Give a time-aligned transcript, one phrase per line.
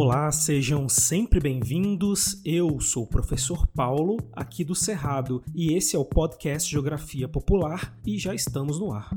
[0.00, 2.40] Olá, sejam sempre bem-vindos.
[2.44, 7.98] Eu sou o professor Paulo, aqui do Cerrado, e esse é o podcast Geografia Popular
[8.06, 9.10] e já estamos no ar.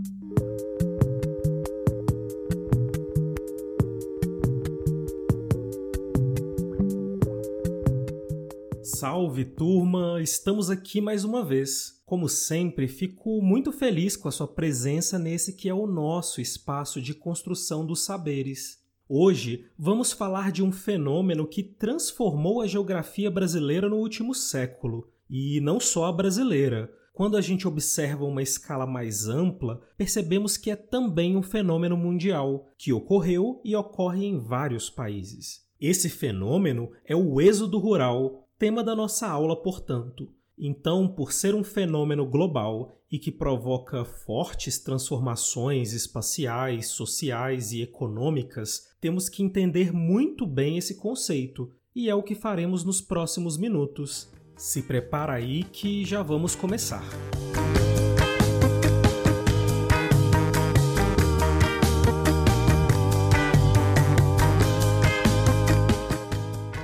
[8.84, 12.02] Salve turma, estamos aqui mais uma vez.
[12.08, 17.00] Como sempre, fico muito feliz com a sua presença nesse que é o nosso espaço
[17.00, 18.81] de construção dos saberes.
[19.14, 25.60] Hoje vamos falar de um fenômeno que transformou a geografia brasileira no último século, e
[25.60, 26.90] não só a brasileira.
[27.12, 32.70] Quando a gente observa uma escala mais ampla, percebemos que é também um fenômeno mundial,
[32.78, 35.68] que ocorreu e ocorre em vários países.
[35.78, 40.34] Esse fenômeno é o êxodo rural, tema da nossa aula, portanto.
[40.64, 48.92] Então, por ser um fenômeno global e que provoca fortes transformações espaciais, sociais e econômicas,
[49.02, 54.30] temos que entender muito bem esse conceito, e é o que faremos nos próximos minutos.
[54.56, 57.04] Se prepara aí que já vamos começar.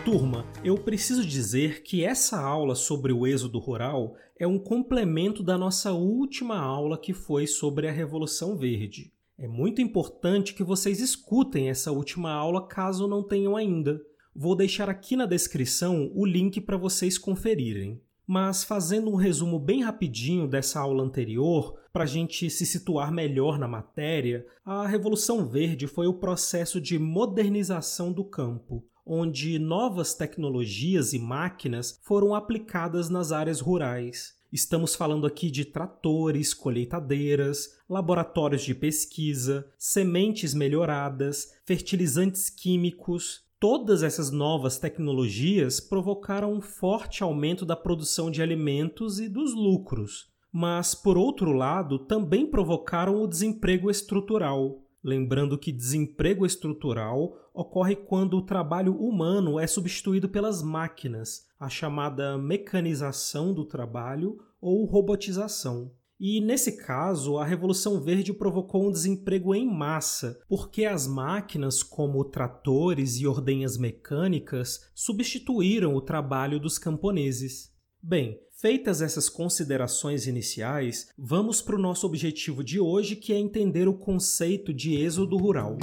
[0.04, 5.58] Turma, eu preciso dizer que essa aula sobre o êxodo rural é um complemento da
[5.58, 9.14] nossa última aula que foi sobre a Revolução Verde.
[9.38, 14.02] É muito importante que vocês escutem essa última aula caso não tenham ainda.
[14.36, 18.02] Vou deixar aqui na descrição o link para vocês conferirem.
[18.28, 23.58] Mas fazendo um resumo bem rapidinho dessa aula anterior, para a gente se situar melhor
[23.58, 31.14] na matéria, a Revolução Verde foi o processo de modernização do campo, onde novas tecnologias
[31.14, 34.36] e máquinas foram aplicadas nas áreas rurais.
[34.52, 43.47] Estamos falando aqui de tratores, colheitadeiras, laboratórios de pesquisa, sementes melhoradas, fertilizantes químicos.
[43.60, 50.32] Todas essas novas tecnologias provocaram um forte aumento da produção de alimentos e dos lucros,
[50.52, 54.84] mas, por outro lado, também provocaram o desemprego estrutural.
[55.04, 62.38] Lembrando que desemprego estrutural ocorre quando o trabalho humano é substituído pelas máquinas, a chamada
[62.38, 65.92] mecanização do trabalho ou robotização.
[66.20, 72.26] E nesse caso, a Revolução Verde provocou um desemprego em massa, porque as máquinas, como
[72.26, 77.72] tratores e ordenhas mecânicas, substituíram o trabalho dos camponeses.
[78.02, 83.88] Bem, Feitas essas considerações iniciais, vamos para o nosso objetivo de hoje, que é entender
[83.88, 85.78] o conceito de êxodo rural.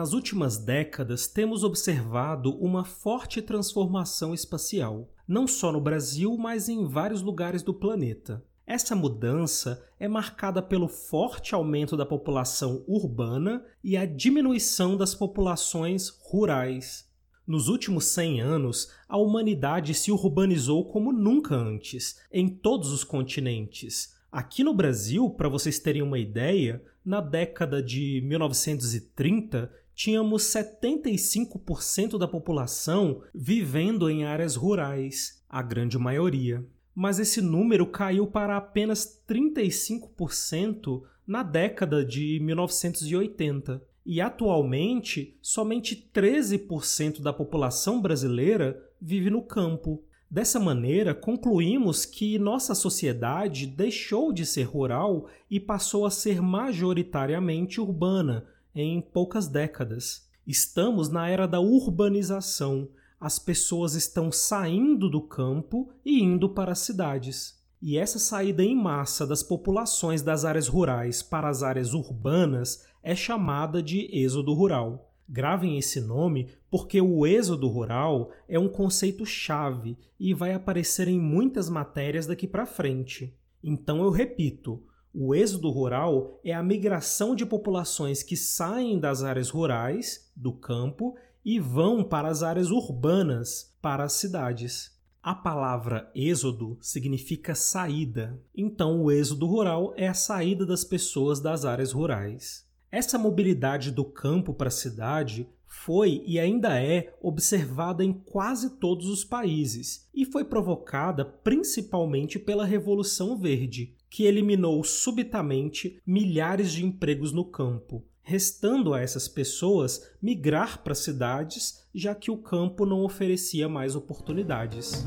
[0.00, 6.86] Nas últimas décadas, temos observado uma forte transformação espacial, não só no Brasil, mas em
[6.86, 8.42] vários lugares do planeta.
[8.66, 16.08] Essa mudança é marcada pelo forte aumento da população urbana e a diminuição das populações
[16.22, 17.06] rurais.
[17.46, 24.14] Nos últimos 100 anos, a humanidade se urbanizou como nunca antes, em todos os continentes.
[24.32, 29.70] Aqui no Brasil, para vocês terem uma ideia, na década de 1930,
[30.02, 38.26] tínhamos 75% da população vivendo em áreas rurais, a grande maioria mas esse número caiu
[38.26, 43.82] para apenas 35% na década de 1980.
[44.04, 50.02] E atualmente, somente 13% da população brasileira vive no campo.
[50.30, 57.80] Dessa maneira, concluímos que nossa sociedade deixou de ser rural e passou a ser majoritariamente
[57.80, 60.28] urbana em poucas décadas.
[60.46, 62.88] Estamos na era da urbanização,
[63.20, 67.60] as pessoas estão saindo do campo e indo para as cidades.
[67.82, 73.14] E essa saída em massa das populações das áreas rurais para as áreas urbanas é
[73.14, 75.12] chamada de êxodo rural.
[75.28, 81.20] Gravem esse nome porque o êxodo rural é um conceito chave e vai aparecer em
[81.20, 83.34] muitas matérias daqui para frente.
[83.62, 84.82] Então eu repito,
[85.12, 91.16] o êxodo rural é a migração de populações que saem das áreas rurais, do campo,
[91.44, 94.98] e vão para as áreas urbanas, para as cidades.
[95.22, 101.64] A palavra êxodo significa saída, então o êxodo rural é a saída das pessoas das
[101.64, 102.66] áreas rurais.
[102.90, 109.06] Essa mobilidade do campo para a cidade foi e ainda é observada em quase todos
[109.06, 117.32] os países e foi provocada principalmente pela Revolução Verde, que eliminou subitamente milhares de empregos
[117.32, 123.68] no campo, restando a essas pessoas migrar para cidades, já que o campo não oferecia
[123.68, 125.06] mais oportunidades.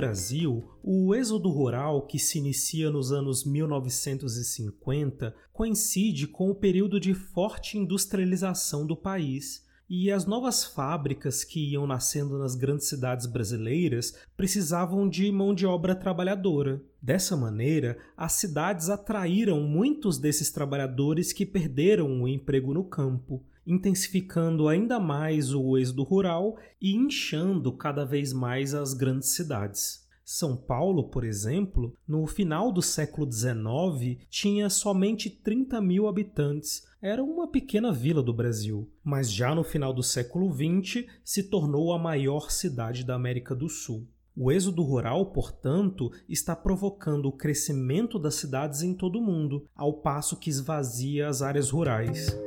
[0.00, 7.12] Brasil, o êxodo rural, que se inicia nos anos 1950, coincide com o período de
[7.12, 9.62] forte industrialização do país.
[9.92, 15.66] E as novas fábricas que iam nascendo nas grandes cidades brasileiras precisavam de mão de
[15.66, 16.80] obra trabalhadora.
[17.02, 24.68] Dessa maneira, as cidades atraíram muitos desses trabalhadores que perderam o emprego no campo intensificando
[24.68, 30.08] ainda mais o êxodo rural e inchando cada vez mais as grandes cidades.
[30.24, 36.82] São Paulo, por exemplo, no final do século XIX, tinha somente 30 mil habitantes.
[37.02, 41.94] Era uma pequena vila do Brasil, mas já no final do século XX se tornou
[41.94, 44.06] a maior cidade da América do Sul.
[44.36, 50.02] O êxodo rural, portanto, está provocando o crescimento das cidades em todo o mundo, ao
[50.02, 52.38] passo que esvazia as áreas rurais.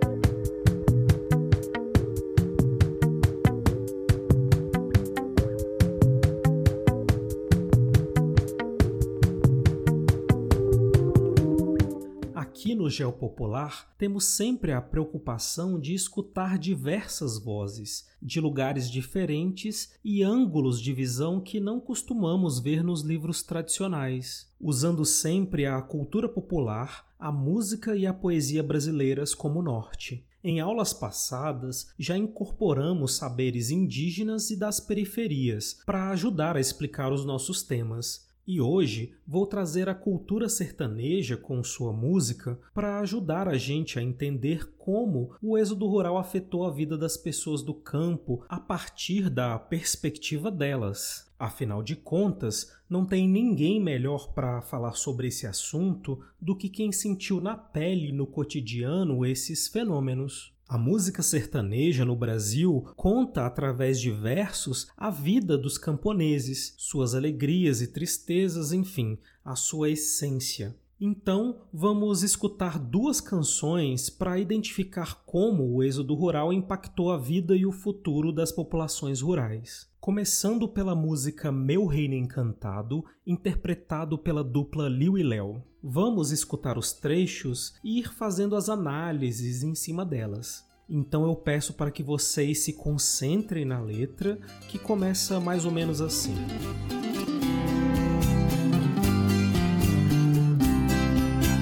[12.94, 20.94] Geopopular, temos sempre a preocupação de escutar diversas vozes, de lugares diferentes e ângulos de
[20.94, 27.96] visão que não costumamos ver nos livros tradicionais, usando sempre a cultura popular, a música
[27.96, 30.24] e a poesia brasileiras como norte.
[30.44, 37.26] Em aulas passadas, já incorporamos saberes indígenas e das periferias para ajudar a explicar os
[37.26, 38.28] nossos temas.
[38.46, 44.02] E hoje vou trazer a cultura sertaneja com sua música para ajudar a gente a
[44.02, 49.58] entender como o êxodo rural afetou a vida das pessoas do campo a partir da
[49.58, 51.32] perspectiva delas.
[51.40, 56.92] Afinal de contas, não tem ninguém melhor para falar sobre esse assunto do que quem
[56.92, 60.53] sentiu na pele no cotidiano esses fenômenos.
[60.68, 67.82] A música sertaneja no Brasil conta através de versos a vida dos camponeses, suas alegrias
[67.82, 70.76] e tristezas, enfim, a sua essência.
[71.00, 77.66] Então, vamos escutar duas canções para identificar como o êxodo rural impactou a vida e
[77.66, 79.92] o futuro das populações rurais.
[80.00, 85.62] Começando pela música Meu Reino Encantado, interpretado pela dupla Liu e Léo.
[85.86, 90.64] Vamos escutar os trechos e ir fazendo as análises em cima delas.
[90.90, 94.40] Então eu peço para que vocês se concentrem na letra,
[94.70, 96.36] que começa mais ou menos assim.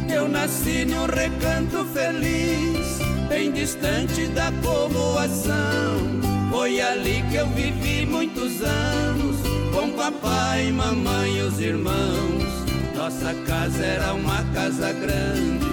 [0.07, 6.21] Eu nasci num recanto feliz, bem distante da povoação.
[6.51, 9.37] Foi ali que eu vivi muitos anos,
[9.73, 12.70] com papai, mamãe e os irmãos.
[13.03, 15.65] Nossa casa era uma casa grande,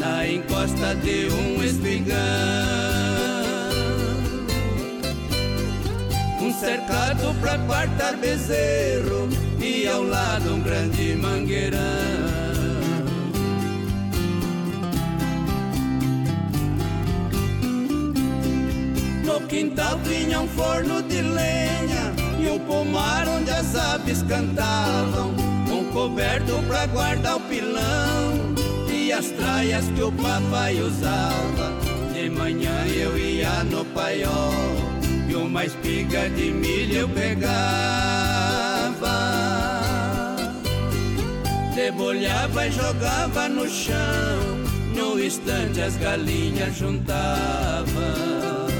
[0.00, 2.16] na encosta de um espigão.
[6.40, 9.28] Um cercado pra quartar bezerro
[9.60, 11.78] e ao lado um grande mangueirão.
[19.24, 25.52] No quintal tinha um forno de lenha e um pomar onde as aves cantavam
[25.92, 28.54] coberto pra guardar o pilão
[28.88, 31.72] e as traias que o papai usava.
[32.12, 34.52] De manhã eu ia no paiol
[35.28, 37.52] e uma espiga de milho eu pegava.
[41.74, 44.64] Debolhava e jogava no chão,
[44.94, 48.71] no instante as galinhas juntavam.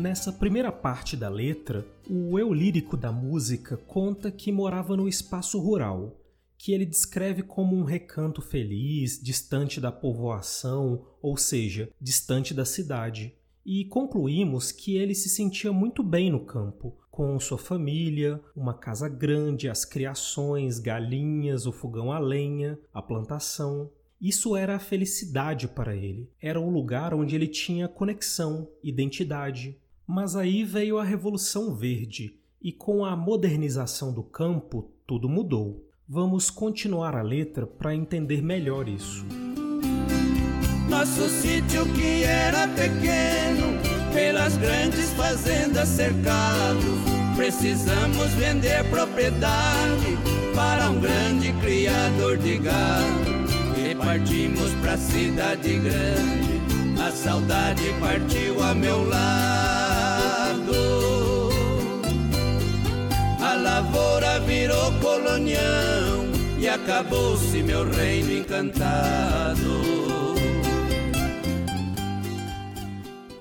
[0.00, 5.60] Nessa primeira parte da letra, o eu lírico da música conta que morava no espaço
[5.60, 6.18] rural,
[6.56, 13.34] que ele descreve como um recanto feliz, distante da povoação, ou seja, distante da cidade.
[13.62, 19.06] E concluímos que ele se sentia muito bem no campo, com sua família, uma casa
[19.06, 23.90] grande, as criações, galinhas, o fogão a lenha, a plantação.
[24.18, 26.30] Isso era a felicidade para ele.
[26.40, 29.78] Era o lugar onde ele tinha conexão, identidade.
[30.12, 35.88] Mas aí veio a Revolução Verde e com a modernização do campo tudo mudou.
[36.08, 39.24] Vamos continuar a letra para entender melhor isso.
[40.88, 43.78] Nosso sítio que era pequeno,
[44.12, 46.88] pelas grandes fazendas cercado,
[47.36, 50.18] precisamos vender propriedade
[50.56, 53.30] para um grande criador de gado.
[53.78, 59.79] E partimos pra cidade grande, a saudade partiu a meu lado.
[66.70, 69.80] Acabou-se meu reino encantado.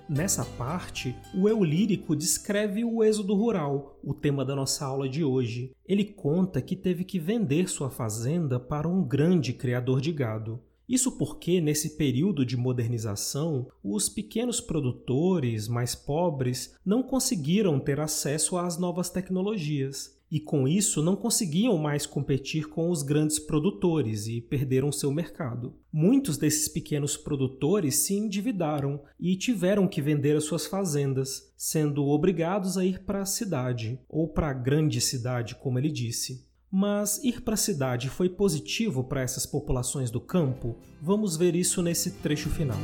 [0.07, 5.23] Nessa parte, o eu lírico descreve o êxodo rural, o tema da nossa aula de
[5.23, 5.71] hoje.
[5.87, 10.59] Ele conta que teve que vender sua fazenda para um grande criador de gado.
[10.87, 18.57] Isso porque, nesse período de modernização, os pequenos produtores mais pobres não conseguiram ter acesso
[18.57, 24.41] às novas tecnologias e com isso não conseguiam mais competir com os grandes produtores e
[24.41, 25.75] perderam seu mercado.
[25.91, 32.77] Muitos desses pequenos produtores se endividaram e tiveram que vender as suas fazendas, sendo obrigados
[32.77, 36.47] a ir para a cidade, ou para a grande cidade, como ele disse.
[36.71, 40.77] Mas ir para a cidade foi positivo para essas populações do campo?
[41.01, 42.77] Vamos ver isso nesse trecho final.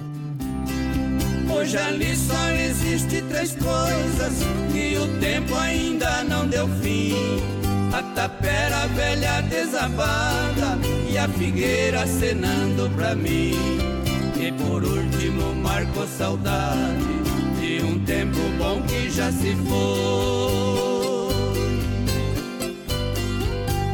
[1.55, 4.33] Hoje ali só existe três coisas
[4.73, 7.15] que o tempo ainda não deu fim.
[7.93, 10.77] A tapera velha desabada
[11.09, 13.55] e a figueira acenando pra mim.
[14.37, 17.23] E por último marco saudade
[17.57, 19.95] de um tempo bom que já se foi.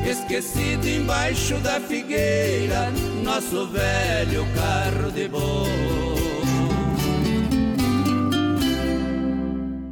[0.09, 2.91] Esquecido embaixo da figueira,
[3.23, 6.20] nosso velho carro de boi.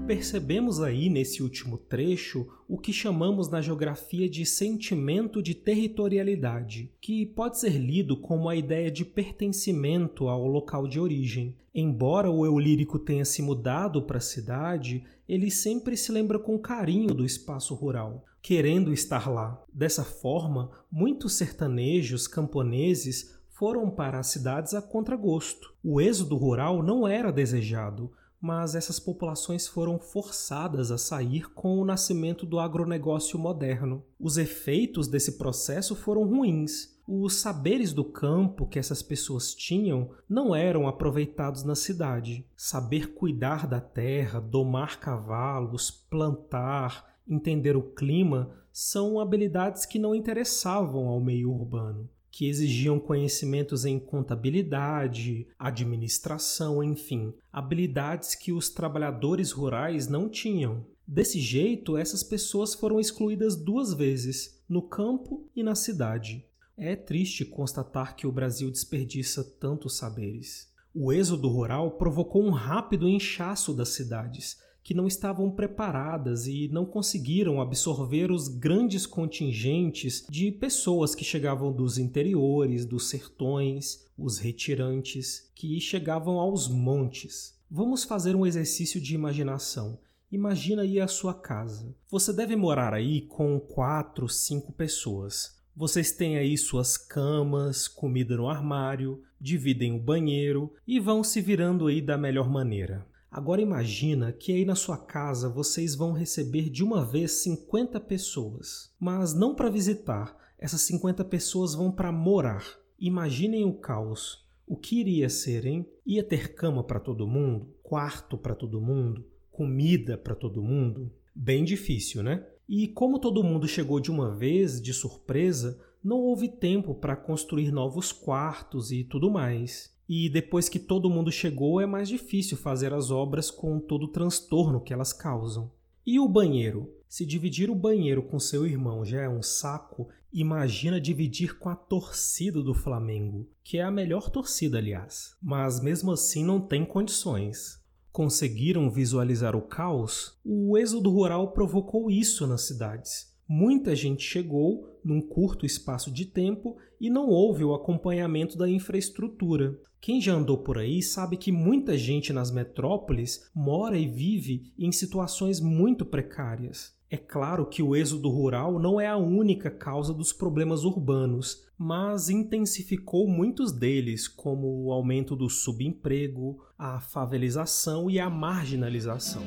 [0.10, 7.28] Percebemos aí nesse último trecho o que chamamos na geografia de sentimento de territorialidade, que
[7.28, 11.56] pode ser lido como a ideia de pertencimento ao local de origem.
[11.76, 16.58] Embora o eu lírico tenha se mudado para a cidade, ele sempre se lembra com
[16.58, 19.64] carinho do espaço rural, querendo estar lá.
[19.72, 25.72] Dessa forma, muitos sertanejos camponeses foram para as cidades a contragosto.
[25.84, 31.86] O êxodo rural não era desejado, mas essas populações foram forçadas a sair com o
[31.86, 34.04] nascimento do agronegócio moderno.
[34.20, 36.98] Os efeitos desse processo foram ruins.
[37.08, 42.46] Os saberes do campo que essas pessoas tinham não eram aproveitados na cidade.
[42.56, 51.08] Saber cuidar da terra, domar cavalos, plantar, entender o clima são habilidades que não interessavam
[51.08, 60.08] ao meio urbano que exigiam conhecimentos em contabilidade, administração, enfim, habilidades que os trabalhadores rurais
[60.08, 60.86] não tinham.
[61.08, 66.46] Desse jeito, essas pessoas foram excluídas duas vezes, no campo e na cidade.
[66.78, 70.70] É triste constatar que o Brasil desperdiça tantos saberes.
[70.94, 74.58] O êxodo rural provocou um rápido inchaço das cidades,
[74.90, 81.72] que não estavam preparadas e não conseguiram absorver os grandes contingentes de pessoas que chegavam
[81.72, 87.56] dos interiores, dos sertões, os retirantes, que chegavam aos montes.
[87.70, 90.00] Vamos fazer um exercício de imaginação.
[90.32, 91.96] Imagina aí a sua casa.
[92.10, 95.56] Você deve morar aí com quatro, cinco pessoas.
[95.76, 101.86] Vocês têm aí suas camas, comida no armário, dividem o banheiro e vão se virando
[101.86, 103.06] aí da melhor maneira.
[103.32, 108.92] Agora imagina que aí na sua casa vocês vão receber de uma vez 50 pessoas,
[109.00, 110.36] mas não para visitar.
[110.58, 112.66] Essas 50 pessoas vão para morar.
[113.00, 114.46] Imaginem o caos.
[114.68, 115.86] O que iria ser, hein?
[116.06, 121.12] Ia ter cama para todo mundo, quarto para todo mundo, comida para todo mundo?
[121.34, 122.46] Bem difícil, né?
[122.68, 127.72] E como todo mundo chegou de uma vez, de surpresa, não houve tempo para construir
[127.72, 129.92] novos quartos e tudo mais.
[130.10, 134.08] E depois que todo mundo chegou, é mais difícil fazer as obras com todo o
[134.08, 135.72] transtorno que elas causam.
[136.04, 136.92] E o banheiro?
[137.08, 141.76] Se dividir o banheiro com seu irmão já é um saco, imagina dividir com a
[141.76, 145.36] torcida do Flamengo, que é a melhor torcida, aliás.
[145.40, 147.80] Mas mesmo assim não tem condições.
[148.12, 150.40] Conseguiram visualizar o caos?
[150.44, 153.32] O êxodo rural provocou isso nas cidades.
[153.52, 159.76] Muita gente chegou num curto espaço de tempo e não houve o acompanhamento da infraestrutura.
[160.00, 164.92] Quem já andou por aí sabe que muita gente nas metrópoles mora e vive em
[164.92, 166.96] situações muito precárias.
[167.10, 172.30] É claro que o êxodo rural não é a única causa dos problemas urbanos, mas
[172.30, 179.42] intensificou muitos deles, como o aumento do subemprego, a favelização e a marginalização.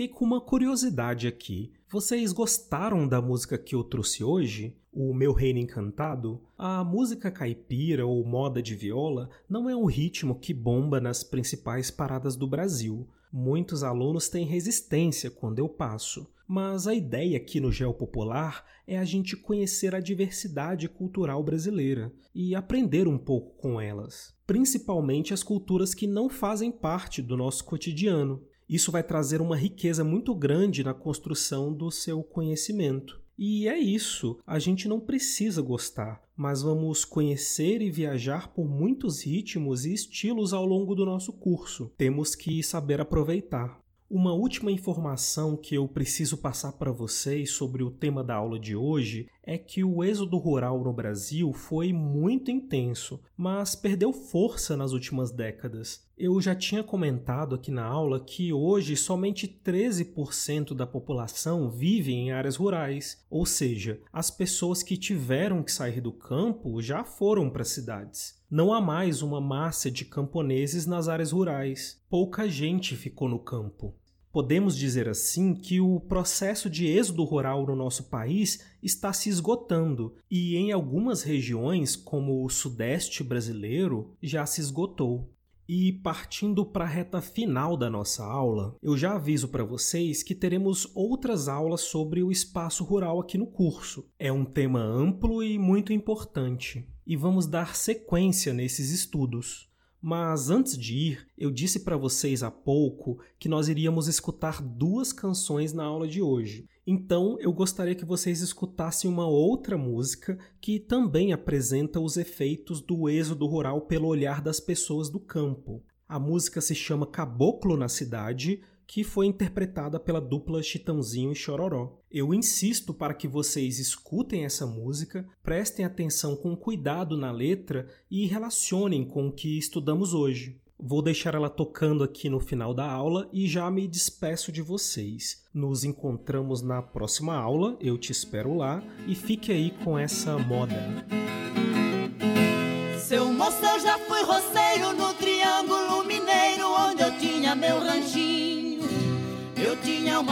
[0.00, 1.74] Fiquei com uma curiosidade aqui.
[1.90, 4.74] Vocês gostaram da música que eu trouxe hoje?
[4.90, 6.40] O Meu Reino Encantado?
[6.56, 11.90] A música caipira ou moda de viola não é um ritmo que bomba nas principais
[11.90, 13.06] paradas do Brasil.
[13.30, 18.98] Muitos alunos têm resistência quando eu passo, mas a ideia aqui no Geo Popular é
[18.98, 25.42] a gente conhecer a diversidade cultural brasileira e aprender um pouco com elas, principalmente as
[25.42, 28.42] culturas que não fazem parte do nosso cotidiano.
[28.70, 33.20] Isso vai trazer uma riqueza muito grande na construção do seu conhecimento.
[33.36, 39.24] E é isso, a gente não precisa gostar, mas vamos conhecer e viajar por muitos
[39.24, 41.90] ritmos e estilos ao longo do nosso curso.
[41.96, 43.80] Temos que saber aproveitar.
[44.12, 48.74] Uma última informação que eu preciso passar para vocês sobre o tema da aula de
[48.74, 54.90] hoje é que o êxodo rural no Brasil foi muito intenso, mas perdeu força nas
[54.90, 56.04] últimas décadas.
[56.18, 62.32] Eu já tinha comentado aqui na aula que hoje somente 13% da população vive em
[62.32, 67.62] áreas rurais, ou seja, as pessoas que tiveram que sair do campo já foram para
[67.62, 68.40] cidades.
[68.50, 72.02] Não há mais uma massa de camponeses nas áreas rurais.
[72.10, 73.94] Pouca gente ficou no campo.
[74.32, 80.14] Podemos dizer assim que o processo de êxodo rural no nosso país está se esgotando
[80.30, 85.28] e, em algumas regiões, como o Sudeste brasileiro, já se esgotou.
[85.68, 90.34] E partindo para a reta final da nossa aula, eu já aviso para vocês que
[90.34, 94.08] teremos outras aulas sobre o espaço rural aqui no curso.
[94.18, 99.69] É um tema amplo e muito importante, e vamos dar sequência nesses estudos.
[100.02, 105.12] Mas antes de ir, eu disse para vocês há pouco que nós iríamos escutar duas
[105.12, 106.66] canções na aula de hoje.
[106.86, 113.08] Então eu gostaria que vocês escutassem uma outra música que também apresenta os efeitos do
[113.10, 115.82] êxodo rural pelo olhar das pessoas do campo.
[116.08, 121.96] A música se chama Caboclo na Cidade que foi interpretada pela dupla Chitãozinho e Chororó.
[122.10, 128.26] Eu insisto para que vocês escutem essa música, prestem atenção com cuidado na letra e
[128.26, 130.60] relacionem com o que estudamos hoje.
[130.76, 135.44] Vou deixar ela tocando aqui no final da aula e já me despeço de vocês.
[135.54, 140.74] Nos encontramos na próxima aula, eu te espero lá e fique aí com essa moda.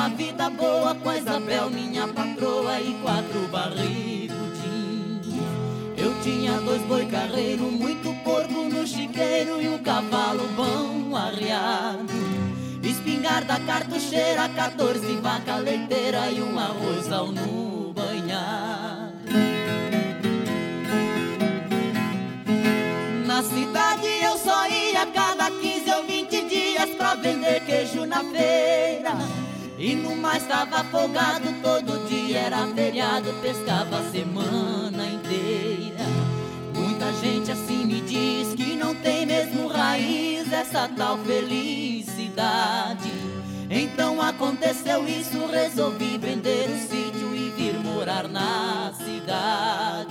[0.08, 5.26] Vida boa com a Isabel, minha patroa, e quatro barrigudinhos.
[5.96, 12.06] Eu tinha dois boi carreiro, muito porco no chiqueiro e um cavalo bom arriado.
[12.82, 19.18] Espingarda cartucheira, 14 vaca leiteira e um arrozal no banhado.
[23.26, 29.37] Na cidade eu só ia cada 15 ou 20 dias pra vender queijo na feira.
[29.78, 36.04] E no mar estava afogado, todo dia era feriado, pescava a semana inteira.
[36.75, 43.12] Muita gente assim me diz que não tem mesmo raiz essa tal felicidade.
[43.71, 50.07] Então aconteceu isso, resolvi vender o sítio e vir morar na cidade.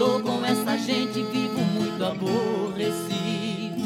[0.00, 3.84] Dou com essa gente, vivo muito aborrecido.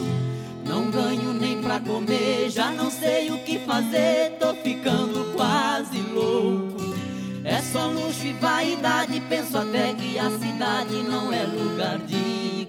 [0.64, 6.94] Não ganho nem pra comer, já não sei o que fazer, tô ficando quase louco.
[7.42, 12.64] É só luxo e vaidade, penso até que a cidade não é lugar de